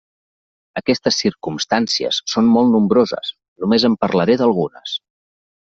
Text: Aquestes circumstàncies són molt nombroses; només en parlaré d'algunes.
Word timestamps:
Aquestes 0.79 1.19
circumstàncies 1.23 2.19
són 2.33 2.49
molt 2.55 2.75
nombroses; 2.77 3.31
només 3.65 3.89
en 3.93 3.99
parlaré 4.07 4.41
d'algunes. 4.43 4.99